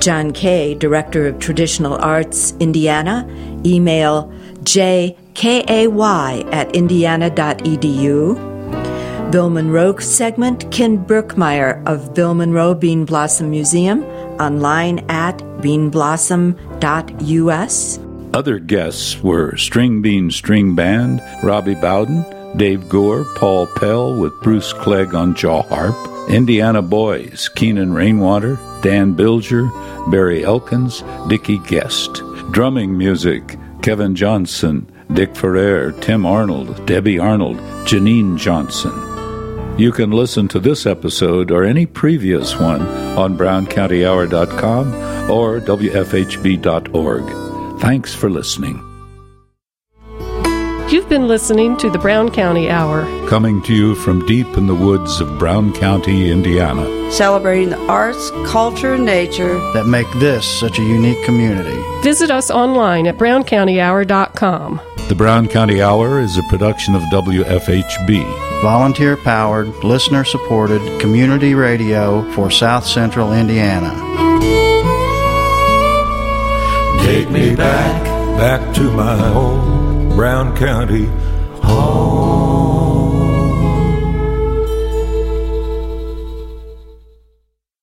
[0.00, 3.26] Jon Kay, Director of Traditional Arts, Indiana,
[3.64, 4.30] email
[4.64, 8.52] jkay at indiana.edu.
[9.32, 14.04] Bill Monroe segment, Ken Berkmeyer of Bill Monroe Bean Blossom Museum,
[14.38, 17.98] online at beanblossom.us.
[18.34, 22.26] Other guests were String Bean String Band, Robbie Bowden,
[22.56, 25.96] Dave Gore, Paul Pell with Bruce Clegg on jaw harp,
[26.28, 29.70] Indiana Boys, Keenan Rainwater, Dan Bilger,
[30.10, 32.22] Barry Elkins, Dickie Guest.
[32.50, 38.92] Drumming music, Kevin Johnson, Dick Ferrer, Tim Arnold, Debbie Arnold, Janine Johnson.
[39.76, 42.82] You can listen to this episode or any previous one
[43.18, 44.94] on browncountyhour.com
[45.30, 47.24] or wfhb.org.
[47.80, 48.93] Thanks for listening.
[50.90, 53.02] You've been listening to the Brown County Hour.
[53.28, 57.10] Coming to you from deep in the woods of Brown County, Indiana.
[57.10, 61.76] Celebrating the arts, culture, and nature that make this such a unique community.
[62.02, 64.80] Visit us online at browncountyhour.com.
[65.08, 68.62] The Brown County Hour is a production of WFHB.
[68.62, 73.90] Volunteer powered, listener supported community radio for South Central Indiana.
[77.04, 78.02] Take me back,
[78.38, 79.83] back to my home,
[80.14, 81.06] Brown County
[81.60, 82.23] home.